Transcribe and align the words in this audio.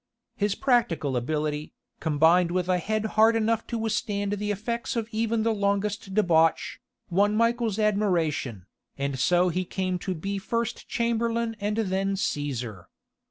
His 0.35 0.55
practical 0.55 1.15
ability, 1.15 1.73
combined 1.99 2.49
with 2.49 2.67
a 2.67 2.79
head 2.79 3.05
hard 3.05 3.35
enough 3.35 3.67
to 3.67 3.77
withstand 3.77 4.33
the 4.33 4.49
effect 4.49 4.95
of 4.95 5.07
even 5.11 5.43
the 5.43 5.53
longest 5.53 6.15
debauch, 6.15 6.79
won 7.11 7.35
Michael's 7.35 7.77
admiration, 7.77 8.65
and 8.97 9.19
so 9.19 9.49
he 9.49 9.63
came 9.63 9.99
to 9.99 10.15
be 10.15 10.39
first 10.39 10.87
chamberlain 10.87 11.55
and 11.59 11.77
then 11.77 12.15
Caesar. 12.15 12.87